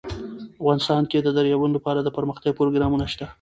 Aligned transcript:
افغانستان 0.61 1.01
کې 1.11 1.17
د 1.21 1.27
دریابونه 1.37 1.73
لپاره 1.77 1.99
دپرمختیا 2.01 2.51
پروګرامونه 2.59 3.05
شته. 3.13 3.25